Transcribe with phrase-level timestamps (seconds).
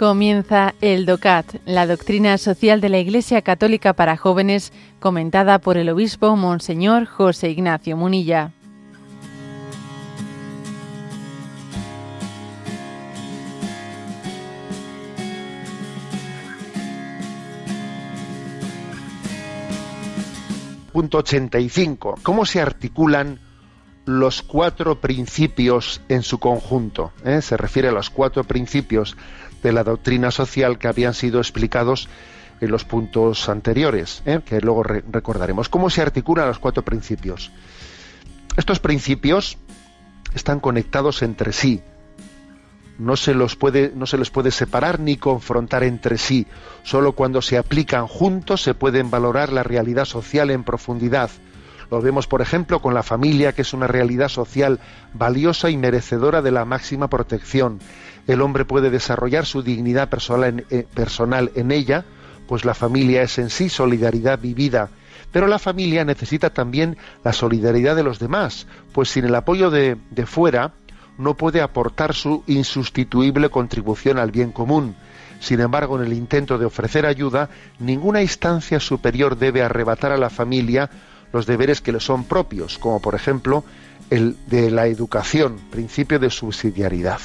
[0.00, 5.90] Comienza el DOCAT, la doctrina social de la Iglesia Católica para jóvenes, comentada por el
[5.90, 8.50] obispo Monseñor José Ignacio Munilla.
[20.92, 22.20] Punto 85.
[22.22, 23.38] ¿Cómo se articulan
[24.18, 27.12] los cuatro principios en su conjunto?
[27.24, 27.42] ¿Eh?
[27.42, 29.16] Se refiere a los cuatro principios
[29.62, 32.08] de la doctrina social que habían sido explicados
[32.60, 34.40] en los puntos anteriores, ¿eh?
[34.44, 35.68] que luego recordaremos.
[35.68, 37.52] ¿Cómo se articulan los cuatro principios?
[38.56, 39.58] Estos principios
[40.34, 41.80] están conectados entre sí.
[42.98, 46.46] No se, los puede, no se los puede separar ni confrontar entre sí.
[46.82, 51.30] Solo cuando se aplican juntos se pueden valorar la realidad social en profundidad.
[51.90, 54.78] Lo vemos, por ejemplo, con la familia, que es una realidad social
[55.12, 57.80] valiosa y merecedora de la máxima protección
[58.26, 62.04] el hombre puede desarrollar su dignidad personal en, eh, personal en ella,
[62.46, 64.88] pues la familia es en sí solidaridad vivida.
[65.32, 69.96] Pero la familia necesita también la solidaridad de los demás, pues sin el apoyo de,
[70.10, 70.72] de fuera
[71.18, 74.96] no puede aportar su insustituible contribución al bien común.
[75.38, 80.30] Sin embargo, en el intento de ofrecer ayuda, ninguna instancia superior debe arrebatar a la
[80.30, 80.90] familia
[81.32, 83.64] los deberes que le son propios, como por ejemplo
[84.10, 87.20] el de la educación, principio de subsidiariedad.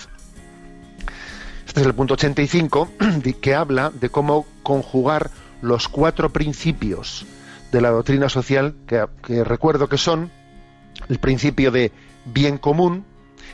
[1.65, 2.89] Este es el punto 85
[3.41, 5.31] que habla de cómo conjugar
[5.61, 7.25] los cuatro principios
[7.71, 9.05] de la doctrina social, que,
[9.43, 10.31] recuerdo que son
[11.09, 11.91] el principio de
[12.25, 13.03] bien común,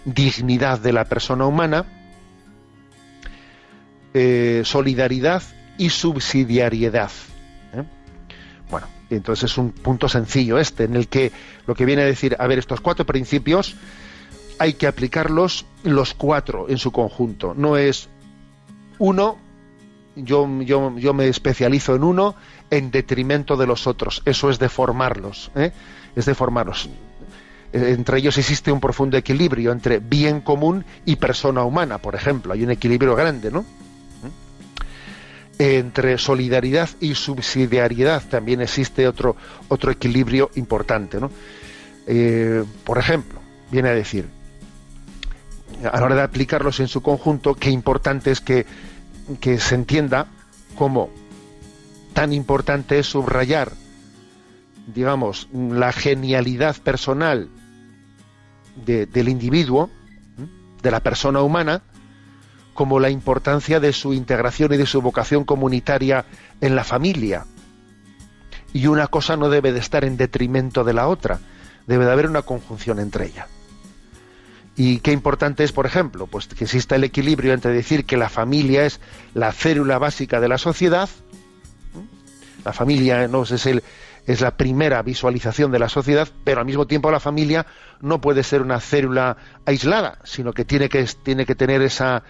[0.06, 1.86] dignidad de la persona humana,
[4.14, 5.42] eh, solidaridad
[5.78, 7.12] y subsidiariedad.
[9.16, 11.32] Entonces es un punto sencillo este, en el que
[11.68, 13.76] lo que viene a decir, a ver, estos cuatro principios
[14.60, 17.54] hay que aplicarlos los cuatro en su conjunto.
[17.56, 18.10] No es
[19.00, 19.38] uno,
[20.16, 22.36] yo, yo, yo me especializo en uno
[22.70, 24.22] en detrimento de los otros.
[24.26, 25.52] Eso es deformarlos.
[25.56, 25.72] ¿eh?
[26.16, 26.90] Es deformarlos.
[27.74, 32.54] Entre ellos existe un profundo equilibrio entre bien común y persona humana, por ejemplo.
[32.54, 33.66] Hay un equilibrio grande, ¿no?
[35.62, 35.78] ¿Eh?
[35.78, 39.36] Entre solidaridad y subsidiariedad también existe otro,
[39.68, 41.32] otro equilibrio importante, ¿no?
[42.84, 43.40] por ejemplo,
[43.70, 44.28] viene a decir,
[45.84, 48.66] a la hora de aplicarlos en su conjunto, qué importante es que,
[49.60, 50.28] se entienda
[50.76, 51.10] cómo
[52.14, 53.72] tan importante es subrayar,
[54.88, 57.50] digamos, la genialidad personal
[58.86, 59.92] del individuo,
[60.82, 61.84] de la persona humana,
[62.74, 66.26] como la importancia de su integración y de su vocación comunitaria
[66.62, 67.46] en la familia.
[68.74, 71.40] Y una cosa no debe de estar en detrimento de la otra,
[71.88, 73.48] debe de haber una conjunción entre ellas.
[74.78, 78.30] Y qué importante es, por ejemplo, pues que exista el equilibrio entre decir que la
[78.30, 79.00] familia es
[79.34, 81.10] la célula básica de la sociedad,
[82.64, 83.84] la familia no es el
[84.28, 87.66] es la primera visualización de la sociedad, pero al mismo tiempo la familia
[88.02, 92.24] no puede ser una célula aislada, sino que tiene que, tiene que tener esa,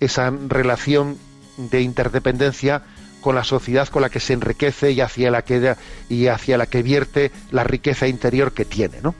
[0.00, 1.16] esa relación
[1.56, 2.82] de interdependencia
[3.20, 5.74] con la sociedad con la que se enriquece y hacia la que,
[6.08, 9.14] y hacia la que vierte la riqueza interior que tiene, ¿no?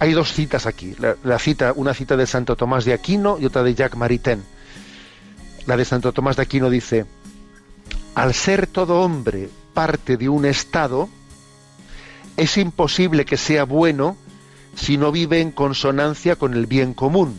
[0.00, 0.94] Hay dos citas aquí,
[1.24, 4.44] la, cita, una cita de Santo Tomás de Aquino y otra de Jacques Maritain.
[5.66, 7.04] La de Santo Tomás de Aquino dice,
[8.14, 11.08] al ser todo hombre parte de un Estado,
[12.38, 14.16] es imposible que sea bueno
[14.74, 17.36] si no vive en consonancia con el bien común.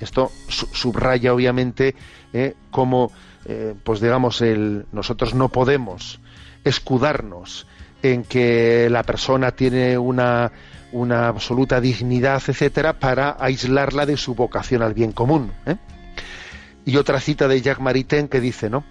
[0.00, 1.94] Esto subraya obviamente
[2.32, 3.12] eh, cómo,
[3.46, 6.20] eh, pues digamos, el, nosotros no podemos
[6.64, 7.66] escudarnos
[8.02, 10.50] en que la persona tiene una,
[10.90, 15.52] una absoluta dignidad, etcétera, para aislarla de su vocación al bien común.
[15.64, 15.76] ¿eh?
[16.84, 18.84] Y otra cita de Jacques Maritain que dice, ¿no?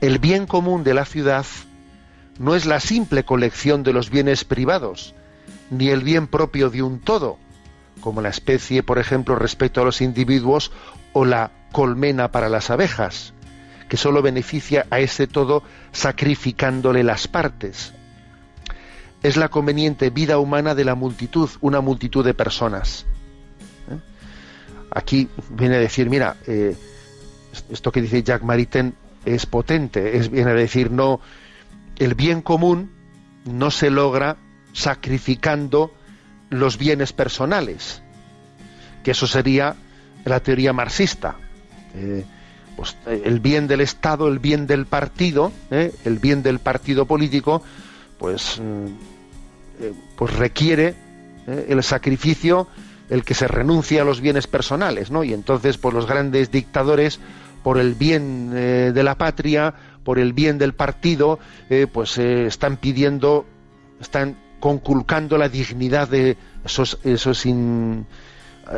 [0.00, 1.44] El bien común de la ciudad
[2.38, 5.14] no es la simple colección de los bienes privados,
[5.70, 7.38] ni el bien propio de un todo,
[8.00, 10.72] como la especie, por ejemplo, respecto a los individuos
[11.12, 13.32] o la colmena para las abejas,
[13.88, 15.62] que sólo beneficia a ese todo
[15.92, 17.94] sacrificándole las partes
[19.26, 23.06] es la conveniente vida humana de la multitud, una multitud de personas.
[23.90, 23.98] ¿Eh?
[24.90, 26.76] Aquí viene a decir, mira, eh,
[27.70, 28.94] esto que dice Jack Maritain
[29.24, 31.20] es potente, es, viene a decir, no,
[31.98, 32.90] el bien común
[33.44, 34.36] no se logra
[34.72, 35.94] sacrificando
[36.50, 38.02] los bienes personales,
[39.02, 39.76] que eso sería
[40.24, 41.36] la teoría marxista.
[41.94, 42.24] Eh,
[42.76, 47.62] pues, el bien del Estado, el bien del partido, el bien del partido político,
[48.18, 48.86] pues, mm,
[49.80, 50.94] eh, pues requiere
[51.46, 52.68] eh, el sacrificio
[53.08, 55.22] el que se renuncia a los bienes personales, ¿no?
[55.22, 57.20] Y entonces, pues los grandes dictadores,
[57.66, 59.74] por el bien eh, de la patria,
[60.04, 63.44] por el bien del partido, eh, pues eh, están pidiendo,
[64.00, 67.48] están conculcando la dignidad de eso es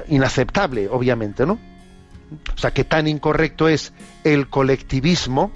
[0.08, 1.58] inaceptable, obviamente, ¿no?
[2.54, 3.92] O sea, que tan incorrecto es
[4.24, 5.52] el colectivismo,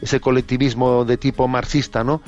[0.00, 2.22] ese colectivismo de tipo marxista, ¿no?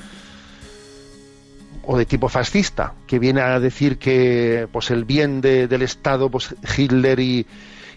[1.82, 6.55] o de tipo fascista, que viene a decir que pues el bien del Estado, pues
[6.76, 7.46] Hitler y,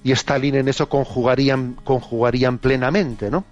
[0.03, 3.45] y, Stalin en eso conjugarían, conjugarían plenamente, ¿no?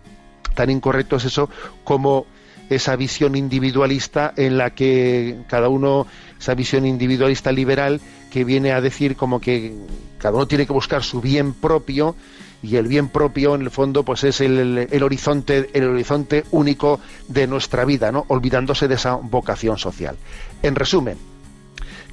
[0.56, 1.50] Tan incorrecto es eso
[1.84, 2.26] como
[2.70, 6.06] esa visión individualista en la que cada uno,
[6.40, 8.00] esa visión individualista liberal
[8.30, 9.74] que viene a decir como que
[10.20, 12.16] cada uno tiene que buscar su bien propio
[12.62, 17.48] y el bien propio en el fondo pues es el, horizonte el horizonte único de
[17.48, 20.18] nuestra vida no olvidándose de esa vocación social
[20.62, 21.18] en resumen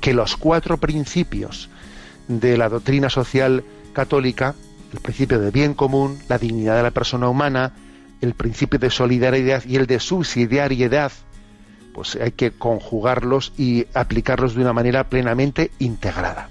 [0.01, 1.69] que los cuatro principios
[2.29, 3.65] de la doctrina social
[3.97, 4.55] católica
[4.93, 7.73] el principio de bien común la dignidad de la persona humana
[8.21, 11.13] el principio de solidaridad y el de subsidiariedad
[11.95, 16.51] pues hay que conjugarlos y aplicarlos de una manera plenamente integrada